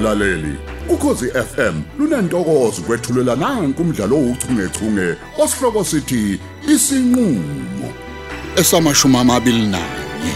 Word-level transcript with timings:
mlaleli. 0.00 0.54
Ukhosi 0.88 1.26
FM 1.30 1.82
lunantokozo 1.98 2.82
kwethulela 2.82 3.36
nanku 3.36 3.82
umdlalo 3.82 4.16
ouchungechunge 4.16 5.16
osihloko 5.38 5.84
sithi 5.84 6.40
isinqulo 6.68 7.88
esamashumi 8.56 9.16
amabili 9.16 9.66
nanye 9.66 10.34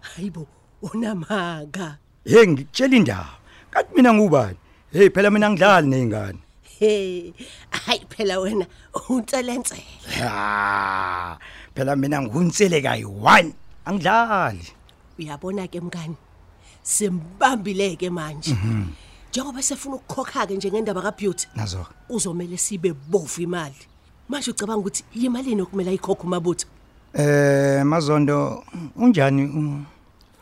hayibo 0.00 0.46
unamanga 0.82 1.98
hey 2.24 2.46
ngikutshela 2.46 2.96
indaba. 2.96 3.38
Kanti 3.70 3.94
mina 3.96 4.14
ngubani? 4.14 4.56
Hey 4.92 5.08
phela 5.10 5.30
mina 5.30 5.50
ngidlali 5.50 5.88
nezingane 5.88 6.38
he 6.78 7.34
hayi 7.70 8.00
phela 8.08 8.40
wena 8.40 8.66
untselencele 9.08 9.84
ha 10.18 11.38
phela 11.74 11.96
mina 11.96 12.22
ngihunsele 12.22 12.80
kayi1 12.80 13.52
angidlali. 13.84 14.72
Uyabona 15.18 15.66
ke 15.68 15.80
mngani? 15.80 16.16
Simbambile 16.82 17.96
ke 17.96 18.10
manje 18.10 18.56
njengoba 19.30 19.62
sefuna 19.62 19.96
ukukhokha 19.96 20.46
ke 20.46 20.56
njengendaba 20.56 21.02
kaBeauty 21.02 21.48
nazo. 21.56 21.86
uzomela 22.08 22.56
sibe 22.58 22.92
bovu 22.92 23.42
imali. 23.42 23.74
Manje 24.28 24.50
ucabanga 24.50 24.80
ukuthi 24.80 25.04
yimalini 25.14 25.62
okumele 25.62 25.90
ayikhokhe 25.90 26.22
umabutho? 26.22 26.66
Eh 27.14 27.84
mazondo 27.84 28.64
unjani? 28.96 29.42
Um, 29.42 29.86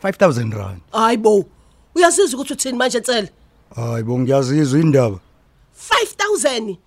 5000 0.03 0.51
rand. 0.57 0.81
Hayibo 0.91 1.45
uyasizwa 1.95 2.39
ukuthi 2.39 2.53
uthini 2.53 2.77
manje 2.77 2.99
nsele 2.99 3.29
hayi 3.75 4.03
bo 4.03 4.19
ngiyazizwa 4.19 4.79
indaba. 4.79 5.19
5000 5.89 6.77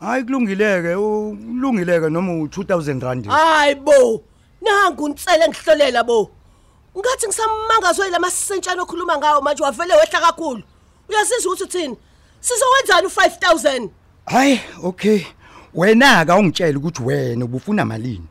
hayi 0.00 0.24
kulungileke 0.24 0.94
ulungileke 0.94 2.10
noma 2.10 2.32
u2000 2.32 3.00
rand. 3.00 3.26
Hayibo 3.26 4.22
nangu 4.60 5.04
unsele 5.04 5.48
ngihlolela 5.48 6.04
bo. 6.04 6.30
Ngathi 6.96 7.26
ngisamangazwe 7.26 8.10
lamasentshana 8.10 8.82
okhuluma 8.82 9.18
ngawo 9.18 9.40
manje 9.42 9.62
wavele 9.62 9.94
wehla 9.94 10.20
kakhulu. 10.20 10.62
Uyasizwa 11.08 11.52
ukuthi 11.52 11.64
uthini? 11.64 11.96
Sizowenzani 12.40 13.06
u5000 13.06 13.88
hayi 14.26 14.60
okay. 14.82 15.20
Wena 15.74 16.24
ka 16.24 16.36
ungitshela 16.36 16.78
ukuthi 16.78 17.02
wena 17.02 17.44
ubufuna 17.44 17.84
malini? 17.84 18.26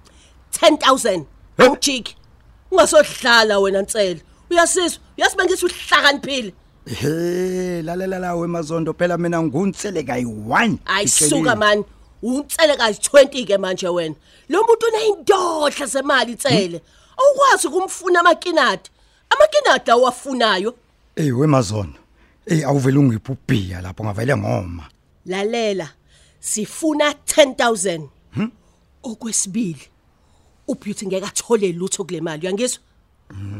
10000 0.61 1.23
awujiki. 1.57 2.15
Ungasohlala 2.71 3.59
wena 3.59 3.81
nsele 3.81 4.21
uyasizwa? 4.49 4.99
Uyasibengisa 5.17 5.65
uhlakaniphile. 5.65 6.53
He 6.85 7.81
lalela 7.81 8.19
la 8.19 8.35
wemazondo 8.35 8.93
phela 8.93 9.17
mina 9.17 9.43
ngihunsele 9.43 10.01
kayi1 10.01 10.77
ayisuka 10.85 11.55
man. 11.55 11.83
Unsele 12.23 12.77
kazi 12.77 12.99
20 12.99 13.45
ke 13.45 13.57
manje 13.57 13.87
wena. 13.87 14.15
Lo 14.49 14.63
muntu 14.63 14.85
uneyindohla 14.87 15.85
zemali 15.85 16.33
nsele 16.33 16.81
awukwazi 17.17 17.67
ukumfuna 17.67 18.19
amakinati 18.19 18.91
amakinati 19.29 19.91
awafunayo. 19.91 20.75
Ey 21.15 21.31
wemazondo. 21.31 21.99
Ey 22.45 22.63
awuvela 22.65 22.99
ungiphi 22.99 23.31
ubhiya 23.31 23.81
lapho 23.81 24.03
ngavele 24.03 24.37
ngoma. 24.37 24.89
lalela 25.25 25.89
sifuna 26.39 27.11
10000 27.11 28.07
okwesibili 29.03 29.87
ubeauty 30.67 31.07
ngeke 31.07 31.25
athole 31.25 31.71
lutho 31.71 32.03
kule 32.03 32.21
mali? 32.21 32.41
Uyangizwa? 32.41 32.79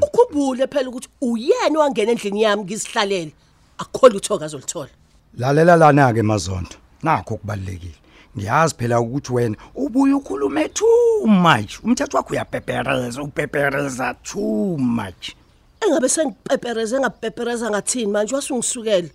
Ukhumbule 0.02 0.68
phela 0.68 0.90
ukuthi 0.90 1.10
uyena 1.22 1.80
owangena 1.80 2.12
endlini 2.12 2.42
yami 2.42 2.64
ngizihlalele. 2.64 3.34
Akukho 3.78 4.10
lutho 4.10 4.36
akazolithola 4.36 4.90
Lalela 5.38 5.76
lana 5.76 6.14
ke 6.14 6.22
mazondo. 6.22 6.76
Nakho 7.04 7.38
kubalekile. 7.38 7.96
Ngiyazi 8.38 8.76
phela 8.76 9.00
ukuthi 9.02 9.34
wena 9.34 9.58
ubuye 9.76 10.14
ukhulume 10.14 10.70
too 10.70 11.28
much. 11.28 11.80
Umthetho 11.84 12.18
wakho 12.18 12.34
uyapepereza, 12.34 13.22
upepereza 13.22 14.14
too 14.24 14.78
much. 14.78 15.36
engabe 15.82 16.10
sengipepereze 16.10 17.00
ngapepereza 17.00 17.70
ngathini 17.70 18.12
manje 18.12 18.36
wasungisukele 18.36 19.12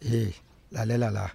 Eh 0.00 0.32
lalela 0.72 1.10
la. 1.10 1.30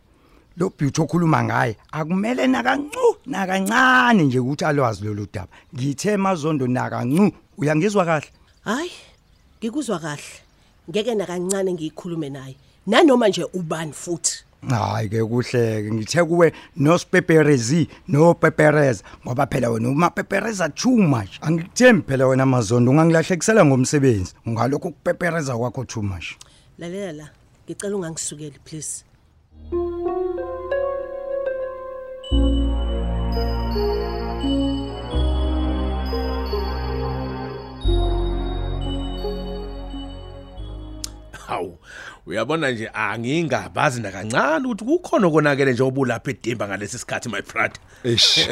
Lo 0.57 0.69
beauty 0.69 1.01
okhuluma 1.01 1.43
ngaye 1.43 1.77
akumele 1.91 2.47
nakancu 2.47 3.17
nakancane 3.25 4.23
nje 4.23 4.39
ukuthi 4.39 4.65
alwazi 4.65 5.05
lolu 5.05 5.27
daba. 5.33 5.47
Ngithe 5.75 6.17
mazondo 6.17 6.67
nakancu 6.67 7.31
uyangizwa 7.57 8.05
kahle. 8.05 8.27
hayi 8.63 8.91
ngikuzwa 9.59 9.99
kahle 9.99 10.23
ngeke 10.89 11.15
nakancane 11.15 11.73
ngiyikhulume 11.73 12.29
naye 12.29 12.55
nanoma 12.87 13.27
nje 13.27 13.43
ubani 13.53 13.93
futhi 13.93 14.43
Hayi 14.69 15.09
ke 15.09 15.23
kuhleke. 15.23 15.91
Ngithe 15.91 16.23
kuwe 16.23 16.53
no 16.75 16.97
speperezi 16.97 17.87
no 18.07 18.33
pepereza 18.33 19.03
ngoba 19.25 19.47
phela 19.47 19.69
wena 19.69 19.89
uma 19.89 20.09
pepereza 20.09 20.69
too 20.69 20.97
much. 20.97 21.39
Angikuthembi 21.41 22.03
phela 22.07 22.27
wena 22.27 22.45
mazondo. 22.45 22.91
Ungangilahlekisela 22.91 23.65
ngomsebenzi. 23.65 24.33
Ngalokho 24.49 24.89
kupepereza 24.89 25.57
kwakho 25.57 25.85
too 25.85 26.01
much. 26.01 26.35
Lalela 26.77 27.11
la. 27.11 27.29
Ngicela 27.65 27.95
ungangisukeli 27.95 28.59
please. 28.65 29.03
Uyabona 42.25 42.71
nje 42.71 42.89
angingabazi 42.93 44.01
nakancane 44.01 44.67
ukuthi 44.67 44.85
kukhona 44.85 45.29
konakele 45.29 45.73
nje 45.73 45.83
obulapha 45.83 46.31
edimba 46.31 46.67
ngalesi 46.67 46.97
sikhathi 46.99 47.29
my 47.29 47.41
brother 47.41 47.81
Eish. 48.03 48.49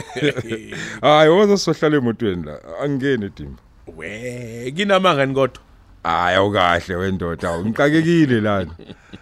Hayi 1.02 1.30
woza 1.30 1.58
sohlala 1.58 1.98
emotweni 1.98 2.44
la. 2.46 2.60
Angene 2.84 3.26
edimba. 3.26 3.62
we 3.98 4.72
kinamangani 4.76 5.34
kodwa 5.34 5.62
Hayi 6.04 6.36
awukahle 6.38 6.96
wendoda. 6.96 7.60
Ngixakekile 7.60 8.42
lana. 8.42 8.72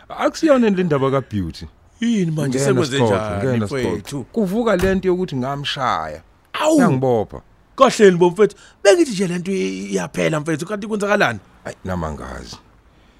Akusiyona 0.09 0.69
le 0.69 0.83
ndaba 0.83 1.11
ka 1.11 1.21
beauty. 1.21 1.65
yini 1.99 2.31
manje 2.31 2.59
sekwenze 2.59 2.99
njani 2.99 3.65
mfethu. 3.65 4.23
Kuvuka 4.23 4.75
lento 4.75 5.07
yokuthi 5.07 5.35
ngamshaya. 5.35 6.21
awu 6.53 6.79
Yangibopha. 6.79 7.41
kahleni 7.75 8.17
bomfethu 8.17 8.55
bengithi 8.83 9.11
nje 9.11 9.27
lento 9.27 9.51
iyaphela 9.51 10.39
mfethu 10.39 10.65
kanti 10.65 10.87
kwenzakalani 10.87 11.39
Hayi 11.63 11.75
namangazi. 11.85 12.57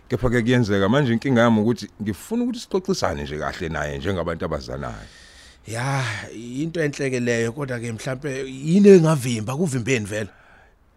Kepha 0.10 0.30
ke 0.30 0.42
kuyenzeka 0.42 0.90
manje 0.90 1.14
inkinga 1.14 1.42
yami 1.42 1.62
ukuthi 1.62 1.90
ngifuna 2.02 2.44
ukuthi 2.44 2.60
sixoxisane 2.60 3.24
nje 3.24 3.38
kahle 3.38 3.70
naye 3.70 3.98
njengabantu 3.98 4.46
abazanayo. 4.46 5.08
ya 5.68 6.04
into 6.34 6.82
enhleke 6.82 7.20
leyo 7.20 7.52
kodwa 7.52 7.80
ke 7.80 7.92
mhlambe 7.92 8.48
yini 8.48 8.90
engavimba 8.90 9.56
kuvimbeni 9.56 10.06
vela 10.06 10.30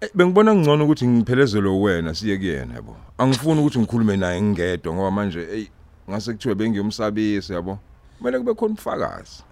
Eh, 0.01 0.09
Bengibona 0.15 0.55
ngcono 0.55 0.85
ukuthi 0.85 1.07
ngiphelezele 1.07 1.69
wena 1.69 2.15
siye 2.15 2.37
kuyena 2.37 2.75
yabo. 2.75 2.97
Angifuni 3.19 3.61
ukuthi 3.61 3.79
ngikhulume 3.79 4.17
naye 4.17 4.43
ngingedwa 4.43 4.95
ngoba 4.95 5.11
manje 5.11 5.45
hey 5.45 5.67
ngase 6.11 6.33
kuthiwe 6.33 6.55
bengiyumsabisi 6.55 7.53
yabo. 7.53 7.79
Kumele 8.19 8.39
kube 8.39 8.55
khona 8.55 8.73
ubufakazi. 8.73 9.43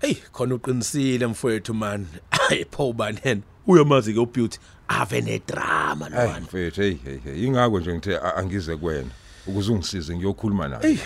hey 0.00 0.14
khona 0.32 0.54
uqinisile 0.54 1.26
mfethu 1.26 1.74
man 1.74 2.06
hayi 2.30 2.64
pho 2.64 2.88
ubani 2.88 3.18
yena 3.24 3.42
uyamazi 3.68 4.14
ke 4.14 4.20
ubeauty 4.20 4.58
ave 4.88 5.20
nedrama 5.20 6.08
lwana 6.08 6.40
mfethu 6.40 6.80
hey 6.80 6.96
hey 7.04 7.18
hey 7.24 7.44
ingakho 7.46 7.80
nje 7.80 7.94
ngithe 7.94 8.18
angize 8.18 8.76
kuwena 8.76 9.10
ukuze 9.46 9.72
ungisize 9.72 10.16
ngiyokhuluma 10.16 10.68
naye. 10.68 10.98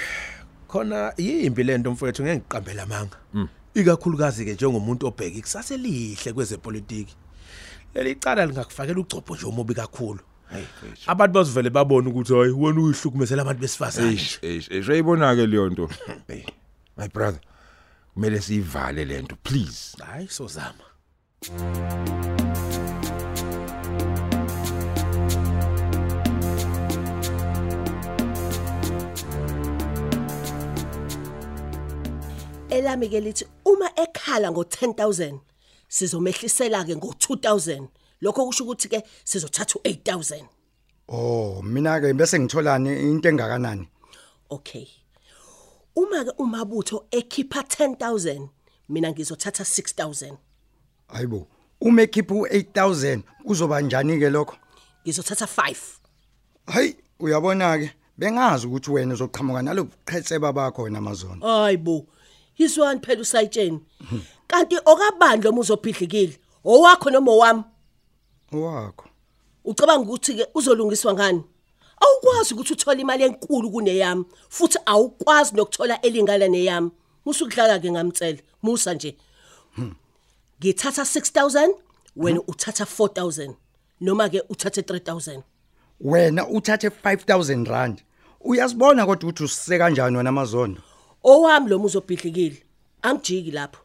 khona 0.69 1.13
yimbi 1.17 1.63
lento 1.63 1.93
mfethu 1.93 2.23
ngeke 2.23 2.37
ngiqambela 2.37 2.83
amanga. 2.83 3.17
Ikakhulukazi 3.75 4.45
ke 4.45 4.53
njengomuntu 4.55 5.07
obheka 5.07 5.39
ikusasa 5.39 5.75
elihle 5.75 6.33
kwezepolitiki. 6.33 7.17
Leli 7.95 8.15
cala 8.15 8.47
lingakufakela 8.47 9.01
ugcopho 9.01 9.35
nje 9.35 9.47
omubi 9.47 9.75
kakhulu. 9.75 10.21
Hey 10.51 10.65
abantu 11.07 11.35
bazivele 11.35 11.71
babone 11.71 12.09
ukuthi 12.09 12.35
hayi 12.35 12.53
wena 12.53 12.81
uyihlukumezela 12.81 13.43
abantu 13.43 13.61
besifazane 13.61 14.11
Eish 14.11 14.39
eish 14.43 14.71
eish 14.71 14.89
uyayibona 14.89 15.37
ke 15.37 15.47
leyo 15.47 15.71
nto. 15.71 15.89
Hey 16.29 16.45
my 16.97 17.09
brother 17.09 17.41
kumele 18.15 18.41
siyivale 18.41 19.05
lento 19.05 19.37
please. 19.43 19.97
hayi 20.05 20.29
sozama. 20.29 20.85
Elami 32.73 33.09
ke 33.09 33.21
lithi 33.21 33.45
uma 33.65 33.89
ekhala 33.97 34.49
ngo10000 34.49 35.39
sizomehlisela 35.89 36.85
ke 36.85 36.95
ngo2000 36.95 37.87
lokho 38.21 38.47
kusho 38.47 38.65
ukuthi 38.65 38.89
ke 38.89 39.03
sizothatha 39.25 39.79
u8000 39.79 40.45
oh 41.09 41.63
mina 41.63 42.01
ke 42.01 42.15
bese 42.15 42.39
ngitholani 42.39 42.91
into 43.03 43.29
engakanani? 43.29 43.89
Okay. 44.51 44.89
Uma 45.97 46.25
ke 46.25 46.33
umabutho 46.39 47.05
ekhipha 47.11 47.61
10000 47.61 48.49
mina 48.89 49.13
ngizothatha 49.13 49.65
6000 49.65 50.37
hayibo 51.09 51.47
uma 51.81 52.03
ekhipha 52.03 52.35
u8000 52.35 53.21
kuzoba 53.47 53.81
njani 53.81 54.19
ke 54.19 54.31
lokho? 54.31 54.57
Ngizothatha 55.05 55.45
5 55.45 55.77
hayi 56.67 56.97
uyabona 57.21 57.79
ke 57.79 57.93
bengazi 58.19 58.67
ukuthi 58.67 58.91
wena 58.91 59.15
uzoqhamuka 59.15 59.63
nalobuqhetseba 59.63 60.53
bakho 60.53 60.83
wena 60.83 60.99
amazono 60.99 61.47
hayibo 61.47 62.07
yiswani 62.59 63.01
phela 63.01 63.21
usayitsheni 63.21 63.81
kanti 64.47 64.77
okabandla 64.85 65.51
uma 65.51 65.61
uzophidlikile 65.61 66.39
owakho 66.65 67.11
noma 67.11 67.33
owami 67.33 67.65
owakho 68.53 69.09
Ucabanga 69.65 70.03
ukuthi 70.03 70.35
ke 70.35 70.47
uzolungiswa 70.55 71.15
ngani? 71.15 71.45
Awukwazi 72.01 72.55
ukuthi 72.55 72.73
uthole 72.73 73.01
imali 73.01 73.25
enkulu 73.25 73.71
kuneyami 73.71 74.25
futhi 74.49 74.79
awukwazi 74.87 75.57
nokuthola 75.57 76.01
elingana 76.03 76.49
neyami. 76.49 76.91
Musukudlala 77.25 77.79
ke 77.79 77.91
ngamcela. 77.91 78.39
Musa 78.63 78.95
nje. 78.95 79.17
Ngithatha 80.59 81.03
6000 81.03 81.75
wena 82.17 82.41
uthatha 82.47 82.85
4000 82.85 83.55
noma 84.01 84.29
ke 84.29 84.43
uthathe 84.49 84.81
3000. 84.81 85.43
wena 86.01 86.49
uthathe 86.49 86.89
5000 86.89 87.65
rand 87.65 88.03
uyasibona 88.41 89.07
kodwa 89.07 89.29
ukuthi 89.31 89.45
usise 89.45 89.79
kanjani 89.79 90.17
wena 90.17 90.29
amazondo 90.29 90.81
Owami 91.25 91.69
lo 91.69 91.79
muzobhidlikile. 91.79 92.63
Angijiki 93.03 93.51
lapho. 93.51 93.81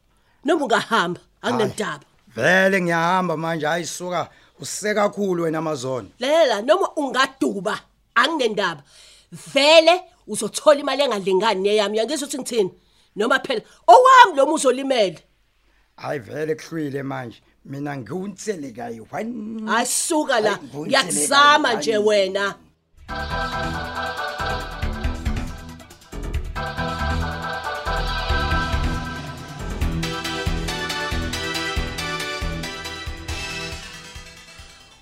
Noma 0.46 0.66
ungahamba 0.66 1.22
anginendaba. 1.42 2.06
vele 2.36 2.82
ngiyahamba 2.82 3.38
manje 3.38 3.68
ayisuka 3.68 4.30
usise 4.60 4.94
kakhulu 4.94 5.44
wena 5.44 5.58
amazondo 5.58 6.12
Lela 6.20 6.62
noma 6.62 6.90
ungaduba 6.96 7.80
anginendaba. 8.16 8.84
Vele 9.54 10.02
uzothola 10.28 10.80
imali 10.80 11.02
engalingani 11.04 11.62
neyami. 11.62 11.98
Yangizwa 11.98 12.28
ukuthi 12.28 12.38
ngithini? 12.38 12.72
Noma 13.16 13.40
phela 13.40 13.62
owami 13.88 14.38
lo 14.38 14.46
muzolimele. 14.46 15.20
hayi 15.98 16.20
vele 16.20 16.56
kuhlwile 16.56 17.04
manje 17.04 17.42
mina 17.66 17.98
ngiwunsele 17.98 18.72
kayi 18.72 19.00
1 19.00 19.70
Ayisuka 19.76 20.40
la. 20.40 20.60
Ngiyakuzama 20.76 21.74
nje 21.74 21.98
wena. 21.98 22.56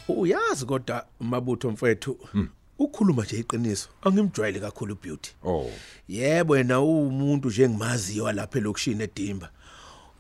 Uyazi 0.07 0.65
kodwa 0.65 1.05
mabutho 1.19 1.71
mfethu 1.71 2.17
ukhuluma 2.79 3.23
nje 3.23 3.39
iqiniso 3.39 3.89
angimjwayele 4.01 4.59
kakhulu 4.59 4.97
beauty. 5.03 5.31
Oh. 5.43 5.71
Yebo 6.09 6.53
wena 6.53 6.81
umuntu 6.81 7.47
nje 7.47 7.63
engimaziyo 7.63 8.31
lapha 8.31 8.59
elokushini 8.59 9.03
edimba. 9.03 9.49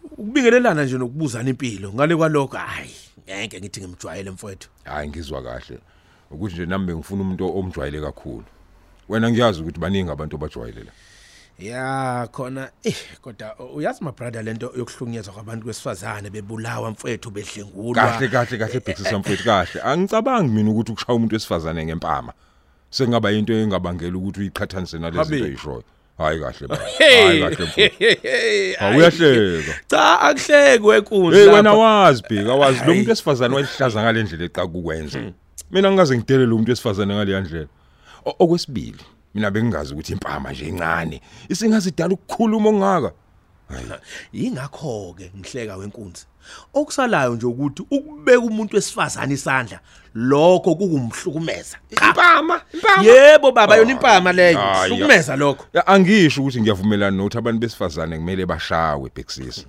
Ukubingelelana 0.03 0.85
nje 0.85 0.97
nokubuzana 0.97 1.49
impilo 1.49 1.93
ngale 1.93 2.15
kwalokho 2.15 2.57
hayi 2.57 2.95
ngeke 3.23 3.59
ngithi 3.59 3.81
ngimjwayele 3.81 4.31
mfethu. 4.31 4.69
Hayi 4.83 5.09
ngizwa 5.09 5.43
kahle. 5.43 5.79
Ukuthi 6.31 6.53
nje 6.53 6.65
nami 6.65 6.93
ngifuna 6.95 7.21
umuntu 7.21 7.57
omjwayele 7.57 8.01
kakhulu. 8.01 8.45
Wena 9.09 9.31
ngiyazi 9.31 9.61
ukuthi 9.61 9.79
baningi 9.79 10.11
abantu 10.11 10.35
abajwayelela. 10.35 10.91
Ya 11.59 12.27
khona 12.31 12.69
eh 12.83 12.95
kodwa 13.21 13.55
uyazi 13.75 14.03
my 14.03 14.11
brother 14.11 14.43
lento 14.43 14.71
yokuhlukunyezwa 14.77 15.33
kwabantu 15.33 15.63
kwesifazane 15.63 16.29
bebulawa 16.29 16.91
mfethu 16.91 17.31
bedlengulwa. 17.31 17.93
Kahle 18.03 18.27
kahle 18.27 18.57
kahle 18.57 18.79
bhekisisa 18.79 19.19
mfethu 19.19 19.43
kahle. 19.43 19.81
Angicabangi 19.83 20.51
mina 20.51 20.71
ukuthi 20.71 20.91
ukushaya 20.91 21.15
umuntu 21.15 21.35
wesifazane 21.35 21.85
ngempama. 21.85 22.33
Sengaba 22.89 23.31
into 23.31 23.53
engabangela 23.53 24.17
ukuthi 24.17 24.39
uyiqhathanise 24.39 24.97
nalezi 24.99 25.17
Habe. 25.17 25.35
zinto 25.35 25.47
eyishoyo. 25.47 25.83
Hayi 26.17 26.39
kahle 26.39 26.67
ba. 26.67 26.75
Hey, 26.97 27.27
Hayi 27.27 27.41
kahle 27.41 27.65
mfethu. 27.65 27.97
hey, 28.27 28.75
Awuyahleka. 28.79 29.73
Cha 29.87 30.19
akuhleki 30.21 30.83
wekunzi. 30.85 31.37
Hey 31.37 31.45
lapha. 31.45 31.55
wena 31.57 31.73
wazi 31.73 32.23
bheka 32.29 32.53
wazi 32.53 32.79
lo 32.79 32.85
Hayi. 32.85 32.97
muntu 32.97 33.09
wesifazane 33.09 33.55
wayihlaza 33.55 34.01
ngalendlela 34.03 34.45
eqaka 34.45 34.63
ukwenza. 34.77 35.19
Mina 35.71 35.89
ngingaze 35.91 36.17
ngidele 36.17 36.45
lo 36.45 36.55
muntu 36.57 36.71
wesifazane 36.71 37.15
ngale 37.15 37.41
ndlela. 37.41 37.67
O- 38.25 38.35
Okwesibili, 38.39 38.99
mina 39.35 39.51
bengingazi 39.51 39.93
ukuthi 39.93 40.13
impama 40.13 40.51
nje 40.51 40.67
incane. 40.67 41.21
Isingazidala 41.49 42.13
ukukhuluma 42.13 42.69
ongaka. 42.69 43.11
Yingakho 44.33 45.15
ke 45.17 45.31
ngihleka 45.37 45.75
wenkunzi. 45.77 46.25
Okusalayo 46.73 47.35
nje 47.35 47.45
ukuthi 47.45 47.83
ukubeka 47.91 48.39
umuntu 48.39 48.75
wesifazane 48.75 49.33
isandla 49.33 49.79
lokho 50.15 50.75
kukumhlukumeza. 50.75 51.77
Impama, 51.89 52.61
impama. 52.73 53.03
Yebo 53.03 53.51
baba 53.51 53.75
yona 53.75 53.91
impama 53.91 54.31
leyo. 54.31 54.59
Hlukumeza 54.87 55.35
lokho. 55.35 55.65
Angisho 55.85 56.41
ukuthi 56.41 56.61
ngiyavumelana 56.61 57.17
nokuthi 57.17 57.37
abantu 57.37 57.59
besifazane 57.59 58.17
kumele 58.17 58.45
bashawe 58.45 59.11
bhekisisa. 59.15 59.65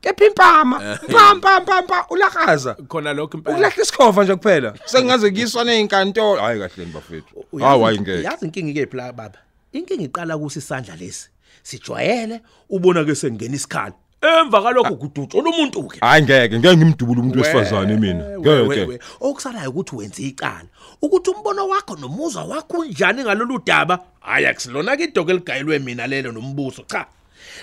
Kepha 0.00 0.24
impama. 0.26 0.98
Pampa 1.12 1.60
pampa 1.60 2.06
ulakaza. 2.10 2.74
Khona 2.88 3.12
lokho 3.12 3.36
impama. 3.38 3.56
Ukulahla 3.56 3.82
isikhova 3.82 4.24
nje 4.24 4.34
kuphela. 4.36 4.74
Sengaze 4.84 5.30
kuyiswa 5.30 5.64
nezinkantolo. 5.64 6.40
Hayi 6.40 6.60
kahle 6.60 6.86
bafethu. 6.86 7.44
Hawu 7.60 7.84
hayi 7.84 8.00
ngeke. 8.00 8.22
Yazi 8.22 8.44
inkinga 8.46 8.70
ikephi 8.70 8.96
la 8.96 9.12
baba? 9.12 9.38
Inkinga 9.72 10.04
iqala 10.04 10.38
kusi 10.38 10.58
isandla 10.58 10.96
lesi. 10.96 11.28
Sijwayele 11.62 12.40
ubona 12.70 13.04
ke 13.04 13.14
sengena 13.14 13.56
isikhala. 13.56 13.92
Emva 14.22 14.62
kalokho 14.62 14.96
kudutshula 14.96 15.50
umuntu 15.50 15.82
ke. 15.88 15.98
Hayi 16.00 16.22
ngeke, 16.22 16.58
ngeke 16.58 16.76
ngimdubule 16.76 17.20
umuntu 17.20 17.38
wesifazane 17.38 17.96
mina. 17.96 18.24
We- 18.24 18.62
we- 18.62 18.66
Ngeke. 18.66 18.84
we. 18.84 18.98
Okusalayo 19.20 19.70
ukuthi 19.70 19.96
wenze 19.96 20.22
icala. 20.22 20.64
Ukuthi 21.02 21.30
umbono 21.30 21.68
wakho 21.68 21.96
nomuzwa 21.96 22.44
wakho 22.44 22.78
unjani 22.78 23.22
ngalolu 23.22 23.58
daba? 23.66 23.98
Hayi 24.20 24.46
akusilona 24.46 24.96
ke 24.96 25.04
idoko 25.04 25.30
eligayelwe 25.30 25.78
mina 25.78 26.06
lelo 26.06 26.32
nombuso 26.32 26.82
cha. 26.82 27.06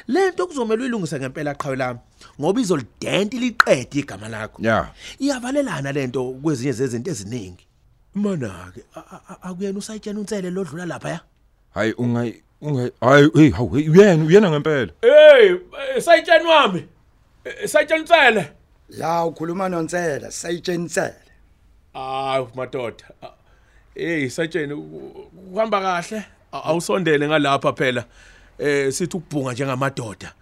Lento 0.08 0.48
kuzomela 0.48 0.82
uyilungise 0.82 1.20
ngempela 1.20 1.56
qhawe 1.56 1.76
lami 1.76 2.00
ngoba 2.42 2.62
izolidenta 2.62 3.38
liqede 3.38 4.00
igama 4.00 4.30
lakho. 4.30 4.62
Ya. 4.64 4.90
Iyavalelana 5.20 5.92
lento 5.92 6.32
kwezinye 6.44 6.72
zezinto 6.72 7.12
eziningi. 7.12 7.66
Mana 8.16 8.72
ke 8.76 8.82
akuyena 9.42 9.80
usayitshena 9.80 10.20
unsele 10.20 10.50
lodlula 10.50 10.86
lapha 10.86 11.10
ya. 11.10 11.20
Hayi 11.74 11.94
ungayi 11.94 12.42
ungayi 12.62 12.92
hayi 13.02 13.30
hey 13.36 13.50
hawu 13.52 13.76
hey, 13.76 13.90
uyena 13.90 14.24
uyena 14.26 14.50
ngempela. 14.52 14.92
Hey, 15.02 15.56
sayitsheni 16.02 16.46
wami. 16.46 16.86
Sayitsheni 17.66 18.02
unsele. 18.02 18.52
la 18.90 19.26
ukhuluma 19.26 19.70
nonsela 19.70 20.32
sayitshenisele 20.32 21.14
Hayi 21.94 22.48
madoda. 22.56 23.06
Eh 23.96 24.30
satsheni 24.32 24.76
kuhamba 24.76 25.82
kahle. 25.82 26.24
A- 26.52 26.64
Awusondele 26.64 27.28
ngalapha 27.28 27.74
phela. 27.74 28.06
Eh 28.60 28.92
sithi 28.94 29.18
ukubhunga 29.18 29.54
njengamadoda. 29.54 30.34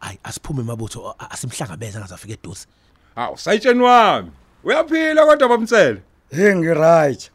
Hayi 0.00 0.18
asiphume 0.24 0.60
emabutho 0.60 1.14
a- 1.18 1.30
asimhlangabeza 1.30 1.98
ngazafika 2.00 2.32
eduze. 2.34 2.66
Hawu 3.14 3.38
sayitsheni 3.38 3.82
wami. 3.82 4.30
Uyaphila 4.64 5.26
kodwa 5.26 5.48
bamtsele. 5.48 6.02
hey 6.30 6.54
ngi 6.54 6.74
right 6.74 7.30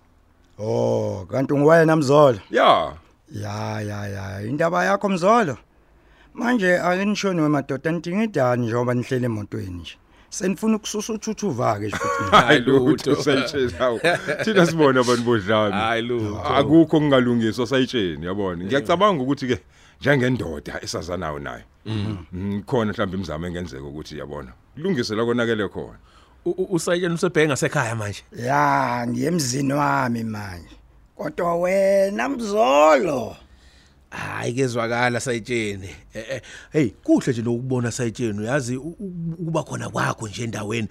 oh 0.60 1.26
kanti 1.32 1.54
ungiwena 1.54 1.96
mzolo 1.96 2.40
Ya. 2.52 2.94
ya 3.32 3.82
ya 3.82 4.08
ya 4.08 4.42
indaba 4.42 4.86
yakho 4.86 5.10
mzolo 5.10 5.58
manje 6.34 6.80
akinishoni 6.80 7.42
wemadoda 7.42 7.92
nidinga 7.92 8.24
idani 8.24 8.66
njengoba 8.66 8.94
nihlele 8.94 9.26
emotweni 9.26 9.70
nje 9.82 9.98
senifuna 10.30 10.76
ukususa 10.76 11.14
uthuthuva 11.14 11.80
ke 11.80 11.90
futhi 11.90 12.32
Hayi 12.36 12.60
lutho. 12.60 12.90
lutho 13.12 13.24
sayitsheni 13.24 13.72
hawu. 13.72 14.00
Thina 14.44 14.66
sibona 14.66 15.00
abantu 15.00 15.24
bodlami. 15.24 15.74
Hayi, 15.74 16.02
lutho. 16.02 16.40
Akukho 16.42 16.86
kungalungiswa 17.00 17.68
sayitsheni 17.68 18.26
yabona. 18.26 18.64
Ngiyacabanga 18.66 19.24
ukuthi 19.24 19.48
ke 19.48 19.60
njengendoda 20.02 20.82
esazanayo 20.82 21.40
nayo. 21.40 21.64
Mhm. 21.86 22.62
Khona 22.64 22.92
mhlawumbe 22.94 23.18
imizamo 23.18 23.48
engenzeka 23.48 23.84
ukuthi 23.84 24.18
yabona. 24.18 24.54
Kulungise 24.76 25.16
la 25.16 25.26
konakele 25.26 25.68
khona. 25.68 25.98
Usayitsheni 26.46 27.14
usebhenga 27.16 27.48
ngasekhaya 27.54 27.96
manje. 27.96 28.24
ya 28.36 29.06
ngiyemzini 29.08 29.74
wami 29.74 30.24
manje 30.24 30.76
kodwa 31.16 31.56
wena 31.56 32.30
mzolo 32.30 33.36
Hayi 34.10 34.54
kezwakala 34.54 35.20
sayitsheni. 35.20 35.90
Eh 36.14 36.26
eh, 36.30 36.42
hey 36.72 36.90
kuhle 37.04 37.32
nje 37.34 37.42
lokubona 37.42 37.92
sayitsheni 37.92 38.40
uyazi 38.40 38.78
u- 38.78 38.96
u- 39.00 39.34
ukuba 39.40 39.64
khona 39.64 39.90
kwakho 39.90 40.28
nje 40.28 40.44
endaweni. 40.44 40.88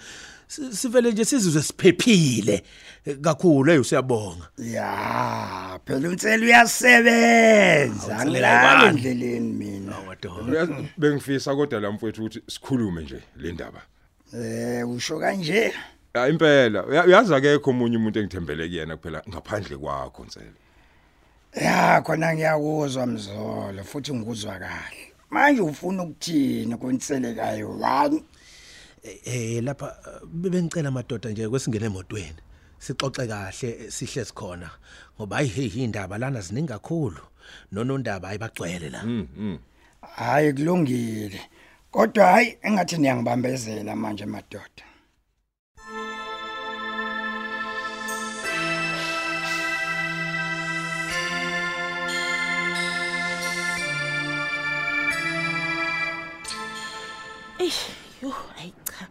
Si- 0.48 0.76
Sivele 0.76 1.12
nje 1.12 1.24
sizizwe 1.24 1.62
siphephile 1.62 2.62
eh, 3.04 3.16
kakhulu 3.20 3.70
hey 3.70 3.80
usiyabonga. 3.80 4.48
ya 4.58 5.80
phela 5.84 6.08
unsela 6.08 6.46
uyasebenza 6.46 8.26
ngilala 8.26 8.88
endleleni 8.88 9.52
mina 9.52 9.96
Madoda. 10.06 10.52
Uyazi, 10.52 10.88
Bengifisa 10.98 11.54
kodwa 11.56 11.80
la 11.80 11.90
mfowethu 11.90 12.20
ukuthi 12.24 12.42
sikhulume 12.46 13.02
nje 13.02 13.22
le 13.36 13.52
ndaba. 13.52 13.82
eh 14.34 14.88
usho 14.90 15.18
kanje 15.18 15.72
Ya 16.14 16.28
impela 16.28 16.82
uya- 16.86 17.04
uyazi 17.06 17.34
akekho 17.34 17.70
omunye 17.70 17.96
umuntu 17.96 18.18
engithembele 18.18 18.68
kuyena 18.68 18.96
kuphela 18.96 19.22
ngaphandle 19.28 19.76
kwakho 19.76 20.24
nsele. 20.24 20.52
ya 21.54 22.02
khona 22.02 22.34
ngiyakuzwa 22.34 23.06
mzolo 23.06 23.84
futhi 23.84 24.14
ngikuzwa 24.14 24.58
kahle 24.58 25.12
manje 25.30 25.60
ufuna 25.60 26.02
ukuthini 26.02 26.76
konselekayo 26.76 27.70
one 27.80 28.22
Eh 29.24 29.62
lapha 29.62 29.96
eh, 30.06 30.26
bebengicela 30.26 30.90
madoda 30.90 31.30
nje 31.30 31.48
kwesingene 31.48 31.86
emotweni. 31.86 32.42
Sixoxe 32.78 33.26
kahle 33.26 33.68
eh, 33.68 33.90
sihle 33.90 34.24
sikhona 34.24 34.70
ngoba 35.16 35.36
hayi 35.36 35.48
hey 35.48 35.84
indaba 35.84 36.18
lana 36.18 36.40
ziningi 36.40 36.68
kakhulu. 36.68 37.20
Nonondaba 37.72 38.28
ayibagcwele 38.28 38.90
la. 38.90 39.04
hayi 40.16 40.52
kulungile 40.52 41.40
kodwa 41.90 42.26
hayi 42.26 42.58
engathi 42.62 42.96
niyangibambezela 42.98 43.96
manje 43.96 44.26
madoda 44.26 44.84
Eish, 57.58 57.88
yo, 58.22 58.32
ayi 58.58 58.72
cha. 58.84 59.08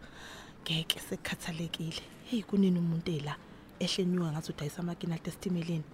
Ngeke 0.62 1.00
sekhathalekile. 1.00 2.02
Hey 2.24 2.42
kunini 2.42 2.78
umuntu 2.78 3.10
ela? 3.10 3.36
ehlenyuka 3.80 4.32
ngathi 4.32 4.52
udayisa 4.52 4.80
amakina 4.80 5.18
testimeleni 5.18 5.84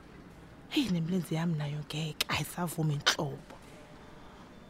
hey 0.69 0.91
nemlenze 0.91 1.35
yami 1.35 1.55
nayo 1.55 1.79
ngeke. 1.79 2.27
Ayisavuma 2.29 2.93
inhlobo. 2.93 3.55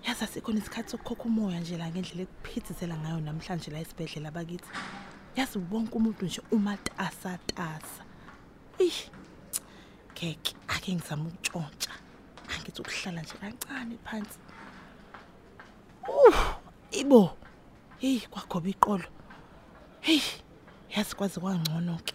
Yazi 0.06 0.24
asikhona 0.24 0.58
isikhathi 0.58 0.90
sokukhokha 0.90 1.24
umoya 1.24 1.60
nje 1.60 1.76
la 1.76 1.90
ngendlela 1.90 2.22
ekuphithizela 2.22 2.96
ngayo 2.96 3.20
namhlanje 3.20 3.70
la 3.70 3.80
esibhedlela 3.80 4.30
bakithi. 4.30 4.68
Yazi 5.36 5.58
wonke 5.70 5.94
umuntu 5.94 6.26
nje 6.26 6.40
umatasatasa 6.50 8.02
ish 8.78 9.10
ngeke 10.12 10.54
ake 10.68 10.94
ngizama 10.94 11.28
ukutshontsha 11.28 11.92
angithi 12.52 12.80
ukuhlala 12.82 13.22
nje 13.22 13.34
kancane 13.40 13.96
phansi. 14.04 14.38
Uh 16.08 16.36
ibo. 16.90 17.41
Hey 18.02 18.20
kwagoba 18.30 18.68
iqolo. 18.68 19.04
Hey 20.00 20.20
yazi 20.96 21.14
kwazi 21.14 21.40
kwangcono 21.40 22.00
ke. 22.04 22.14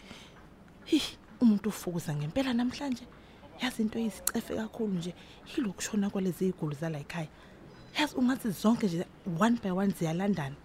Hey 0.86 1.02
umuntu 1.42 1.70
ufukuza 1.70 2.16
ngempela 2.16 2.54
namhlanje. 2.54 3.08
Yazi 3.62 3.82
into 3.82 4.00
eyisicefe 4.00 4.56
kakhulu 4.56 4.94
nje. 4.94 5.14
Yilokushona 5.56 6.10
kwalezi 6.10 6.48
igulu 6.48 6.76
zala 6.76 7.00
ekhaya. 7.00 7.28
Yazi 8.00 8.16
ungathi 8.16 8.50
zonke 8.50 8.88
nje 8.88 9.06
one 9.40 9.60
by 9.64 9.70
one 9.72 9.94
ziyalandana. 9.94 10.56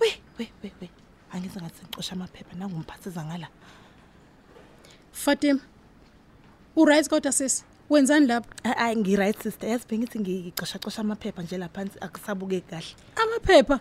We 0.00 0.08
we 0.38 0.52
we 0.62 0.72
we 0.80 0.90
angize 1.32 1.60
ngathi 1.60 1.78
sengixosha 1.78 2.12
amaphepha 2.12 2.56
nangumphathiza 2.56 3.24
ngala. 3.24 3.48
Fatima. 5.12 5.60
Uright 6.76 7.08
kodwa 7.08 7.32
sis. 7.32 7.64
Wenzani 7.92 8.26
lapha? 8.26 8.74
hayi 8.78 8.96
ngi-right 8.96 9.42
sister 9.42 9.68
yazi 9.70 9.84
bengithi 9.88 10.18
ngixoshaqosha 10.20 11.00
amaphepha 11.00 11.42
nje 11.42 11.58
laphansi 11.58 11.98
akusabukeki 12.00 12.66
kahle 12.70 12.94
Amaphepha. 13.16 13.80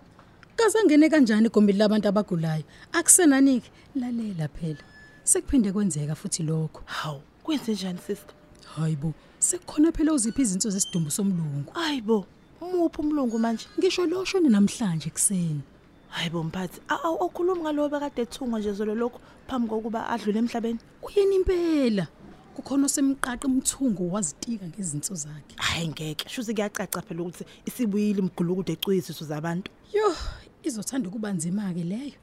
Kazangene 0.56 1.10
kanjani 1.10 1.46
egombili 1.48 1.80
labantu 1.80 2.08
abagulayo? 2.08 2.64
Akusenaniki. 2.94 3.72
Lalela 3.96 4.48
phela. 4.48 4.84
Sekuphinde 5.24 5.72
kwenzeka 5.72 6.16
futhi 6.16 6.44
lokho. 6.44 6.82
hawu 6.86 7.22
kwenze 7.44 7.72
njani 7.72 8.00
sister 8.08 8.36
Hayibo. 8.76 9.14
Sekukhona 9.40 9.92
phela 9.92 10.14
uziphi 10.14 10.42
izinto 10.42 10.70
zesidumbu 10.70 11.12
somlungu. 11.12 11.72
hayibo 11.74 12.26
umuphi 12.62 13.02
umlungu 13.02 13.40
manje 13.40 13.66
Ngisho 13.80 14.06
lo 14.06 14.26
shone 14.26 14.50
namhlanje 14.50 15.08
ekseni. 15.08 15.62
hayibo 16.10 16.44
mphathi 16.44 16.82
awu 16.90 17.18
okhuluma 17.24 17.62
ngalowo 17.62 17.90
bekade 17.90 18.22
ethungwa 18.22 18.60
nje 18.60 18.74
zolo 18.74 18.96
lokho 18.96 19.20
phambi 19.48 19.70
kokuba 19.70 20.10
adlule 20.10 20.40
emhlabeni 20.40 20.80
Uyini 21.02 21.36
impela? 21.36 22.08
Kukhona 22.56 22.86
osemqaqa 22.86 23.48
umthungo 23.48 24.08
wazitika 24.12 24.66
ngezinto 24.68 25.16
zakhe. 25.16 25.56
hayi 25.58 25.88
ngeke 25.88 26.30
shuthi 26.30 26.54
kuyacaca 26.54 27.02
phela 27.02 27.22
ukuthi 27.24 27.46
isibuyile 27.66 28.20
imgulukude 28.20 28.74
ecuyisiso 28.74 29.26
zabantu 29.26 29.72
Yo, 29.94 30.16
izothanda 30.64 31.10
kuba 31.10 31.32
nzima 31.32 31.74
ke 31.74 31.84
leyo. 31.84 32.18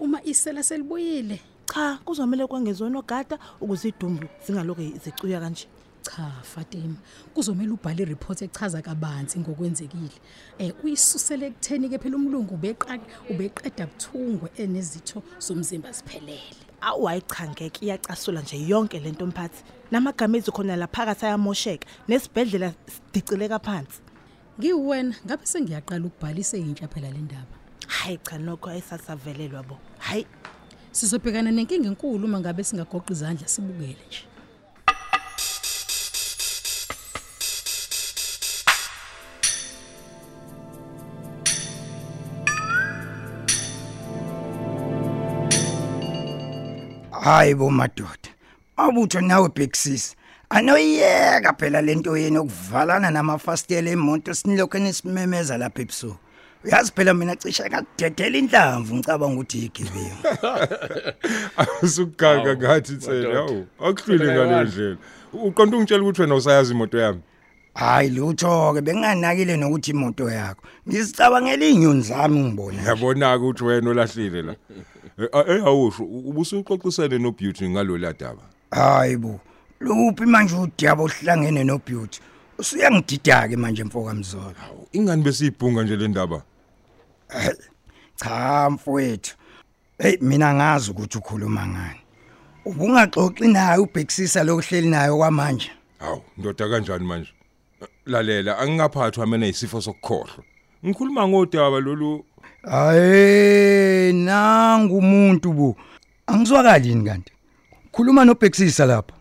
Uma 0.00 0.22
isela 0.24 0.62
selibuyile. 0.62 1.40
cha 1.66 1.98
kuzomele 2.04 2.46
kwangezona 2.46 2.98
ogada 2.98 3.38
ukuze 3.60 3.88
idumbu 3.88 4.26
zingaloku 4.46 4.82
zicuya 5.04 5.40
kanje 5.40 5.68
Cha 6.02 6.30
Fatima, 6.42 6.96
kuzomela 7.34 7.72
ubhale 7.74 8.02
ireport 8.02 8.42
echaza 8.42 8.82
kabanzi 8.82 9.38
ngokwenzekile. 9.40 10.10
Eh 10.58 10.72
uyisusele 10.84 11.46
ekutheni 11.46 11.88
ke 11.88 11.98
phela 11.98 12.16
umlungu 12.16 12.54
ubeqaqe 12.54 13.06
ubeqeda 13.30 13.86
buthungwe 13.86 14.48
enezitho 14.56 15.22
zomzimba 15.38 15.92
siphelele. 15.92 16.67
Awu 16.80 17.04
hayi 17.04 17.22
cha 17.22 17.48
ngeke 17.48 17.84
iyacasula 17.84 18.40
nje 18.40 18.68
yonke 18.68 18.98
lento 19.00 19.26
mphathi 19.26 19.62
namagama 19.90 20.38
ethu 20.38 20.52
khona 20.52 20.76
la 20.76 20.86
phakathi 20.86 21.26
ayamosheka 21.26 21.88
nesibhedlela 22.08 22.74
sidicileka 22.86 23.58
phansi 23.58 24.02
Ngiwena 24.58 25.14
ngabe 25.26 25.46
sengiyaqala 25.46 26.06
ukubhalisa 26.06 26.56
intsha 26.56 26.88
phela 26.88 27.10
le 27.10 27.18
ndaba. 27.18 27.54
hayi 27.86 28.18
cha 28.18 28.38
nokho 28.38 28.70
ayisasavelelwa 28.70 29.62
bo 29.62 29.78
hayi 29.98 30.26
Sizobhekana 30.92 31.50
nenkinga 31.50 31.88
enkulu 31.88 32.26
uma 32.26 32.40
ngabe 32.40 32.64
singagoqa 32.64 33.12
izandla 33.12 33.48
sibukele 33.48 34.02
nje. 34.08 34.27
Hayi 47.28 47.54
bo 47.54 47.70
madoda. 47.70 48.28
Mabutho 48.76 49.20
nawe 49.20 49.48
bhekisisa 49.48 50.14
anoyeka 50.50 51.52
phela 51.58 51.82
lento 51.82 52.16
yeni 52.16 52.38
okuvalana 52.38 53.10
namafastela 53.10 53.90
emoto 53.90 54.34
sinilokho 54.34 54.78
nisimemeza 54.78 55.58
lapha 55.58 55.82
ebusuku. 55.82 56.16
Uyazi 56.64 56.92
phela 56.96 57.14
mina 57.14 57.36
cishe 57.36 57.68
kadedela 57.68 58.38
inhlamvu 58.38 58.94
ngicabanga 58.94 59.34
ukuthi 59.34 59.58
igibeyo 59.58 60.16
Usugaga 61.82 62.56
ngathi 62.56 62.96
tsela 62.96 63.34
hawu 63.34 63.66
akuhluli 63.86 64.24
ngale 64.24 64.64
ndlela. 64.64 64.96
Uqonda 65.32 65.76
ungitshela 65.76 66.02
ukuthi 66.02 66.20
wena 66.20 66.34
usayazi 66.34 66.72
imoto 66.72 66.98
yami. 66.98 67.20
hayi 67.74 68.10
lutho 68.10 68.72
ke 68.74 68.80
benganakile 68.80 69.56
nokuthi 69.56 69.90
imoto 69.90 70.30
yakho. 70.30 70.62
Ngizicabangela 70.88 71.66
inyoni 71.66 72.02
zami 72.02 72.40
ngibona. 72.40 72.82
Yabona 72.82 73.36
ukuthi 73.36 73.64
wena 73.64 73.90
olahlile 73.90 74.42
la. 74.42 74.54
Eh 75.18 75.28
eh, 75.48 75.62
awusho 75.66 76.04
ubusuxoxisene 76.04 77.18
no 77.18 77.32
Beauty 77.32 77.68
ngalo 77.68 77.98
ladaba. 77.98 78.42
hayi 78.70 79.16
bo 79.16 79.40
luphi 79.80 80.26
manje 80.26 80.54
udiyabo 80.56 81.04
ohlangene 81.04 81.64
no 81.64 81.78
beauty 81.78 82.20
usuyangidida 82.58 83.48
ke 83.48 83.56
manje 83.56 83.84
mfoka 83.84 84.14
mzolo 84.14 84.54
Ingani 84.92 85.22
besiyibhunga 85.22 85.82
nje 85.82 85.96
le 85.96 86.08
ndaba? 86.08 86.42
cha 88.16 88.70
mfowethu 88.70 89.36
hey 89.98 90.16
mina 90.20 90.54
ngazi 90.54 90.90
ukuthi 90.90 91.18
ukhuluma 91.18 91.66
ngani 91.66 92.00
ubungaxoxi 92.64 93.48
naye 93.48 93.78
ubhekisisa 93.78 94.44
lokuhleli 94.44 94.88
nayo 94.88 95.16
kwamanje 95.16 95.70
Hawu, 95.98 96.22
ndoda 96.36 96.68
kanjani 96.68 97.04
manje? 97.06 97.30
Lalela, 98.06 98.58
angingaphathwa 98.58 99.26
mina 99.26 99.46
isifo 99.46 99.80
sokukhohlwa. 99.80 100.44
Ngikhuluma 100.86 101.28
ngodaba 101.28 101.80
lolu. 101.80 102.24
Hayi 102.62 104.12
nangu 104.12 104.98
umuntu 104.98 105.52
bu 105.52 105.76
angizwakali 106.26 106.88
yini 106.88 107.04
kanti? 107.04 107.32
Khuluma 107.92 108.24
nobhekisisa 108.24 108.86
lapha. 108.86 109.14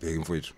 Bheka 0.00 0.20
mfowethu. 0.20 0.54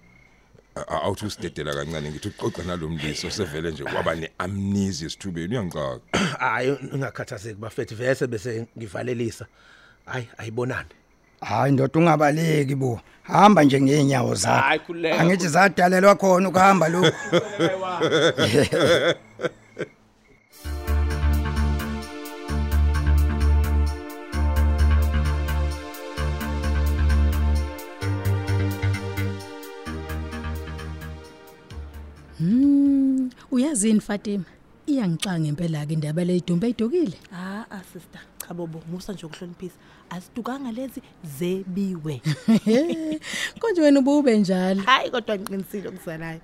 A- 0.76 1.02
Awuthi 1.02 1.26
usidedela 1.26 1.74
kancane 1.74 2.10
ngithi 2.10 2.28
uqoqa 2.28 2.62
nalomliso 2.62 3.30
sevele 3.30 3.70
nje 3.70 3.84
kwaba 3.84 4.14
neamnesia 4.14 5.08
sithubeni 5.10 5.54
uyangicaka. 5.54 6.00
hayi 6.38 6.70
ungakhathazeki 6.92 7.54
bafethu 7.60 7.94
vese 7.96 8.26
bese 8.26 8.66
ngivalelisa. 8.78 9.46
Hayi 10.06 10.28
ayibonani? 10.38 10.88
Hayi 11.40 11.72
ndoda 11.72 12.00
ungabaleki 12.00 12.74
bo. 12.74 13.00
Hamba 13.22 13.62
nje 13.64 13.80
ngeenyawo 13.80 14.28
Hayi, 14.28 14.38
zakho 14.40 14.84
khululeka. 14.86 15.18
angithi 15.20 15.48
zadalelwa 15.48 16.14
khona 16.14 16.48
ukuhamba 16.48 16.88
lokho 16.88 17.10
Hmm, 33.76 33.82
uyazini 33.82 34.00
Fatima? 34.00 34.44
Iyangixanga 34.86 35.48
impela 35.48 35.84
ke 35.86 35.92
indaba 35.92 36.24
le 36.24 36.36
idumbe 36.38 36.68
idukile. 36.70 37.16
ah 37.32 37.64
ah 37.70 37.82
sister 37.92 38.20
cha 38.38 38.54
bobo 38.54 38.80
musa 38.90 39.12
nje 39.12 39.26
ukuhloniphisa 39.26 39.74
asidukanga 40.10 40.72
lezi 40.72 41.02
zebiwe 41.38 42.22
Konje 43.60 43.80
wena 43.82 44.00
ubube 44.00 44.38
njalo. 44.38 44.82
hayi 44.82 45.10
kodwa 45.10 45.38
ngiqinisile 45.38 45.88
okusalayo 45.88 46.40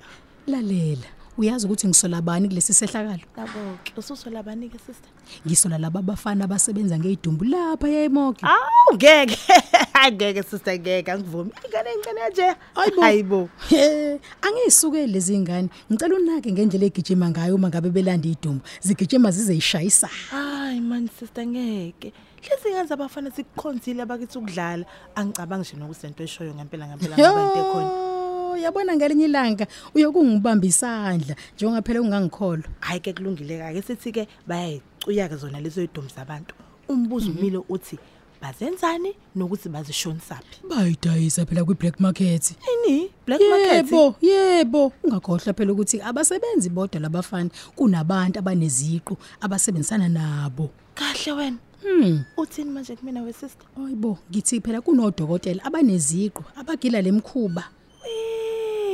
Lalela, 0.47 1.07
uyazi 1.39 1.67
ukuthi 1.67 1.89
ngisola 1.89 2.23
bani 2.23 2.49
kulesi 2.49 2.75
sehlakalo? 2.75 3.21
yabo 3.37 3.79
ke 3.85 3.93
ususola 3.97 4.43
bani 4.43 4.69
ke 4.69 4.79
sister 4.79 5.11
Ngisola 5.47 5.79
laba 5.79 6.01
abafana 6.01 6.45
abasebenza 6.45 6.99
ngeidumbu 6.99 7.45
lapha 7.45 7.89
yeMoki. 7.89 8.45
awu 8.45 8.95
ngeke 8.97 9.39
ngeke 10.12 10.43
sister 10.43 10.79
ngeke 10.79 11.12
angivumi 11.12 11.51
ingane 11.67 11.91
encane 11.91 12.21
kanje 12.21 12.57
hayibo 13.01 13.49
He, 13.69 14.21
angisuke 14.43 15.07
lezi 15.07 15.39
ngane. 15.39 15.69
Ngicela 15.93 16.15
unake 16.17 16.53
ngendlela 16.53 16.87
egijima 16.87 17.31
ngayo 17.31 17.55
uma 17.55 17.69
ngabe 17.69 17.91
belanda 17.91 18.29
idumbu. 18.29 18.61
Zigijima 18.81 19.31
zize 19.31 19.57
ishayisa. 19.57 20.09
hayi 20.31 20.81
man 20.81 21.09
sister 21.19 21.47
ngeke 21.47 22.12
lezi 22.51 22.71
ngane 22.75 22.89
zabafana 22.89 23.31
sikukhonzile 23.31 24.03
abakithi 24.03 24.39
ukudlala 24.39 24.85
angicabangi 25.15 25.62
nje 25.69 25.77
nokusento 25.81 26.23
eshoyo 26.25 26.55
ngempela 26.55 26.87
ngempela 26.87 27.17
ngabantu 27.17 27.59
ekhona 27.59 28.12
Yo, 28.53 28.59
yabona 28.59 28.97
ngelinye 28.97 29.25
ilanga 29.25 29.67
uyokungibamba 29.95 30.67
isandla 30.67 31.35
njengoba 31.57 31.83
phela 31.83 32.01
ungangikholwa. 32.01 32.69
hayi 32.81 33.01
ke 33.01 33.13
kulungile 33.13 33.73
ke 33.73 33.83
sithi 33.83 34.13
ke 34.13 34.29
bayayicuya 34.47 35.29
ke 35.29 35.37
zona 35.37 35.61
lezo 35.61 35.83
idumbu 35.83 36.11
zabantu. 36.15 36.55
Umbuzo 36.89 37.31
umile 37.31 37.65
uthi 37.69 37.99
bazenzani 38.43 39.15
nokuthi 39.37 39.69
bazishonisaphi 39.69 40.69
bayidayisa 40.69 41.47
phela 41.47 41.65
kwi-black 41.65 42.01
market. 42.01 42.55
Ini? 42.69 43.11
Black 43.27 43.41
market? 43.41 43.87
yebo. 43.87 44.15
Yebo 44.21 44.93
ungakhohlwa 45.03 45.55
phela 45.55 45.73
ukuthi 45.73 46.03
abasebenzi 46.03 46.69
bodwa 46.69 47.01
labafana 47.01 47.51
kunabantu 47.75 48.39
abaneziqu 48.39 49.17
abasebenzisana 49.41 50.09
nabo. 50.09 50.71
Kahle 50.95 51.33
wena. 51.33 51.59
Hmm. 51.83 52.25
Uthini 52.37 52.71
manje 52.71 52.97
kumina 52.97 53.23
we 53.23 53.33
sister 53.33 53.67
ayibo 53.77 54.19
ngithi 54.31 54.61
phela 54.61 54.81
kunodokotela 54.81 55.65
abaneziqu 55.65 56.45
abagila 56.57 57.01
lemkhuba 57.03 57.65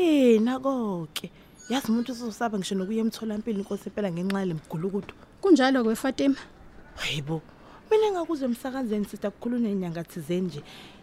eh 0.08 0.40
nakonke 0.40 1.30
yazi 1.68 1.86
umuntu 1.92 2.12
uzosaba 2.12 2.58
ngisho 2.58 2.74
nokuya 2.74 3.04
emtholampilo 3.04 3.58
inkosi 3.60 3.90
phela 3.90 4.08
ngenxa 4.12 4.40
yale 4.40 4.54
mgulukudu 4.54 5.12
kunjalo 5.40 5.84
ke 5.84 5.94
Fatima? 5.94 6.36
Hayibo 6.96 7.42
mina 7.90 8.12
ngakuzwe 8.12 8.44
emsakazeni 8.48 9.04
sister 9.04 9.30
kukhulunywa 9.30 9.70
inyanga 9.70 10.04
thizeni 10.04 10.46
nje. 10.46 10.62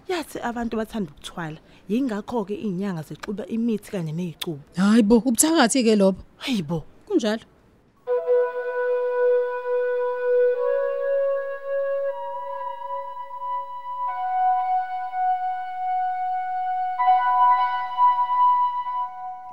Yathi 0.09 0.37
abantu 0.39 0.77
bathanda 0.77 1.11
ukuthwala. 1.11 1.57
Yingakho 1.89 2.45
ke 2.45 2.55
inyanga 2.55 3.01
zixuba 3.01 3.45
imithi 3.45 3.91
kanye 3.91 4.11
nezicubo 4.11 4.59
hayibo 4.75 5.17
ubuthakathi 5.17 5.83
ke 5.83 5.95
lobo? 5.95 6.21
Hayibo. 6.37 6.83
Kunjalo? 7.07 7.45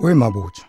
Wemabutho. 0.03 0.63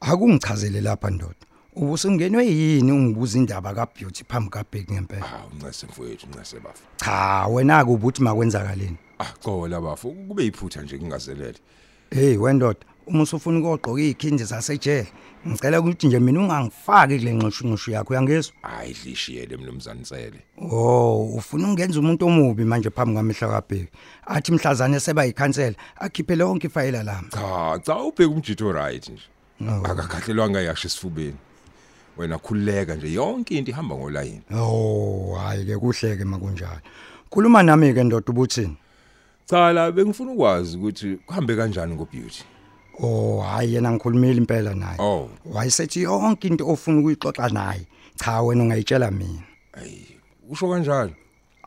Akungichazele 0.00 0.80
lapha 0.80 1.10
ndoda. 1.10 1.34
Ubusungenwe 1.76 2.46
yini 2.46 2.92
ungibuza 2.92 3.38
indaba 3.38 3.74
kaBeauty 3.74 4.24
phambi 4.24 4.50
kaBheki 4.50 4.92
ngempela? 4.92 5.26
Ah 5.32 5.46
uncase 5.52 5.86
mfowethu 5.86 6.26
uncase 6.26 6.60
bafu. 6.60 6.82
Cha, 6.96 7.46
wena 7.50 7.84
ke 7.84 7.90
ubuthi 7.90 8.22
makwenzakaleni. 8.22 8.96
Ah 9.18 9.32
qola 9.42 9.80
bafu 9.80 10.12
kube 10.12 10.46
iphutha 10.46 10.82
nje 10.82 10.98
kungazelele. 10.98 11.58
Hey 12.10 12.36
wendoda, 12.36 12.78
uma 13.06 13.22
usufuna 13.22 13.58
ukugqoka 13.58 14.00
ikhindi 14.00 14.44
zasejele, 14.44 15.08
ngicela 15.48 15.80
ukuthi 15.80 16.06
nje 16.06 16.18
mina 16.20 16.40
ungangifaki 16.40 17.18
kule 17.18 17.32
nxushu 17.32 17.66
nxushu 17.66 17.90
yakho 17.90 18.12
uyangizwa? 18.12 18.54
Hayi 18.62 18.96
dlishiyele 19.02 19.56
mnumzane 19.56 20.00
Nsele. 20.00 20.40
Oh, 20.70 21.34
ufuna 21.36 21.68
ungenza 21.68 22.00
umuntu 22.00 22.26
omubi 22.26 22.64
manje 22.64 22.90
phambi 22.90 23.14
kwamehla 23.14 23.48
kaBheki. 23.48 23.88
Athi 24.26 24.52
mhlazane 24.52 25.00
seba 25.00 25.24
yikhansela, 25.24 25.76
akhiphe 25.96 26.36
lonke 26.36 26.66
ifayela 26.66 27.02
lami. 27.02 27.28
Cha, 27.30 27.78
cha 27.84 27.96
ubheka 27.96 28.30
umjito 28.30 28.72
right 28.72 29.08
nje. 29.08 29.22
No. 29.60 29.82
Akakhahlelwanga 29.84 30.60
yasho 30.60 30.88
esifubeni. 30.88 31.36
Wena 32.16 32.38
khuleka 32.38 32.94
nje 32.94 33.12
yonke 33.12 33.58
into 33.58 33.70
ihamba 33.70 33.96
ngolayini. 33.96 34.42
Oh, 34.54 35.36
hayi 35.38 35.64
ke 35.64 35.76
kuhleke 35.76 36.24
makunjalo. 36.24 36.80
Khuluma 37.30 37.62
nami 37.62 37.94
ke 37.94 38.04
ndoda 38.04 38.26
ubuthini? 38.32 38.76
Cha 39.46 39.72
la 39.72 39.92
bengifuna 39.92 40.32
ukwazi 40.32 40.76
ukuthi 40.76 41.16
kuhambe 41.26 41.56
kanjani 41.56 41.94
ngoBeauty. 41.94 42.44
Oh, 43.02 43.40
hayi 43.40 43.74
yena 43.74 43.92
ngikhulumile 43.92 44.36
impela 44.36 44.74
naye. 44.74 44.96
Oh, 44.98 45.28
Wayesethi 45.44 46.02
yonke 46.02 46.48
into 46.48 46.68
ofuna 46.68 47.00
ukuyixoxa 47.00 47.48
naye. 47.48 47.86
Cha 48.16 48.42
wena 48.42 48.62
ungayitshela 48.62 49.10
mina. 49.10 49.42
ayi 49.72 50.16
usho 50.50 50.68
kanjalo. 50.68 51.10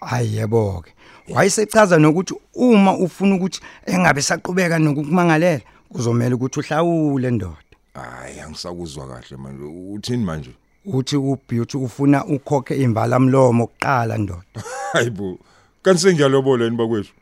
Hayi 0.02 0.36
yebo 0.36 0.82
ke. 0.82 0.94
Wayesechaza 1.34 1.98
nokuthi 1.98 2.36
uma 2.54 2.98
ufuna 2.98 3.36
ukuthi 3.36 3.62
engabe 3.86 4.22
saqhubeka 4.22 4.80
nokukumangalela, 4.80 5.62
kuzomela 5.90 6.36
ukuthi 6.36 6.60
uhlawule 6.60 7.32
ndoda. 7.32 7.58
Hayi 7.94 8.40
angisakuzwa 8.40 9.08
kahle 9.08 9.38
manje. 9.38 9.64
Uthini 9.64 10.24
manje? 10.24 10.50
Uthi 10.86 11.18
uBeauty 11.18 11.78
ufuna 11.78 12.26
ukhokhe 12.26 12.76
imvala 12.76 13.20
mlomo 13.20 13.64
oqala 13.64 14.18
ndoda. 14.18 14.64
Hayibo. 14.94 15.38
Kanti 15.82 16.02
sengiyalobola 16.02 16.66
yini 16.66 16.78
bakwethu? 16.78 17.14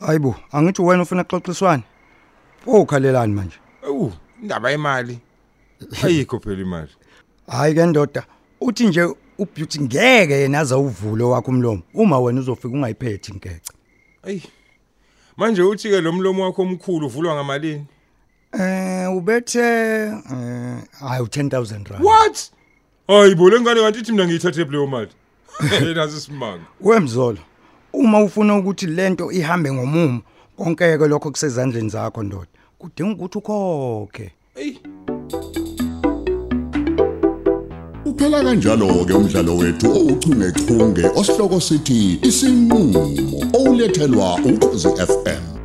Hayibo, 0.00 0.34
angithi 0.52 0.82
wena 0.82 1.02
ufuna 1.02 1.24
xoxiswana? 1.24 1.82
Ukhalelani 2.66 3.34
manje? 3.34 3.56
Awu, 3.86 4.12
indaba 4.42 4.70
yemali. 4.70 5.18
Ayikho 6.02 6.40
phela 6.40 6.62
imali. 6.62 6.90
Hayi 7.48 7.74
ke 7.74 7.86
ndoda, 7.86 8.24
uthi 8.60 8.86
nje 8.86 9.14
uBeauty 9.38 9.80
ngeke 9.80 10.34
yena 10.34 10.60
azawuvulo 10.60 11.30
wakho 11.30 11.50
umlomo 11.50 11.82
uma 11.94 12.20
wena 12.20 12.40
uzofika 12.40 12.68
ungayiphethi 12.68 13.32
inkece. 13.32 13.72
Ey. 14.26 14.42
Manje 15.36 15.62
uthi 15.62 15.88
ke 15.88 16.00
lo 16.00 16.12
mlomo 16.12 16.44
wakho 16.44 16.62
omkhulu 16.62 17.06
uvulwa 17.06 17.34
ngamalini? 17.34 17.86
Eh 18.52 19.16
ubethe 19.16 19.58
eh 19.60 20.82
hayi 21.00 21.22
u10000 21.22 21.88
rand. 21.90 22.04
What? 22.04 22.50
Hayibo 23.06 23.50
lengane 23.50 23.80
kanti 23.80 23.98
ithi 23.98 24.12
mina 24.12 24.26
ngiyithathe 24.26 24.64
leyo 24.64 24.86
mali. 24.86 25.10
Nazi 25.94 26.16
isimanga. 26.16 26.64
Wemzolo. 26.80 27.38
Uma 27.92 28.22
ufuna 28.22 28.56
ukuthi 28.56 28.86
lento 28.86 29.32
ihambe 29.32 29.72
ngomumo, 29.72 30.22
konke 30.56 30.98
ke 30.98 31.08
lokho 31.08 31.30
kusezandleni 31.30 31.90
zakho 31.90 32.22
ndoda. 32.22 32.59
Kudinga 32.80 33.12
ukuthi 33.12 33.38
ukhokhe. 33.38 34.32
Ey. 34.56 34.72
Uphela 38.04 38.42
kanjalo 38.42 39.04
ke 39.04 39.12
umdlalo 39.12 39.56
wethu 39.56 39.88
ouchungechunge 39.98 41.04
osihloko 41.18 41.60
sithi 41.60 42.18
isinqulo 42.28 43.02
olethelwa 43.60 44.28
ukhozi 44.48 44.88
FM 44.88 45.59